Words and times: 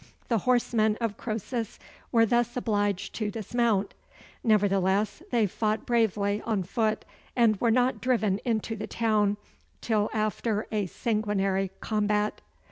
The 0.29 0.39
horsemen 0.49 0.97
of 0.99 1.15
Croesus 1.15 1.77
were 2.11 2.25
thus 2.25 2.57
obliged 2.57 3.13
to 3.13 3.29
dismount; 3.29 3.93
nevertheless 4.43 5.21
they 5.29 5.45
fought 5.45 5.85
bravely 5.85 6.41
on 6.43 6.63
foot, 6.63 7.05
and 7.35 7.61
were 7.61 7.69
not 7.69 8.01
driven 8.01 8.39
into 8.43 8.75
the 8.75 8.87
town 8.87 9.37
till 9.79 10.09
after 10.11 10.65
a 10.71 10.87
sanguinary 10.87 11.69
combat. 11.81 12.41